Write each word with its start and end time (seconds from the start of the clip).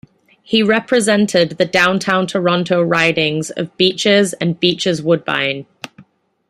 He 0.41 0.63
represented 0.63 1.59
the 1.59 1.65
downtown 1.65 2.25
Toronto 2.25 2.81
ridings 2.81 3.51
of 3.51 3.77
Beaches 3.77 4.33
and 4.41 4.59
Beaches-Woodbine. 4.59 5.67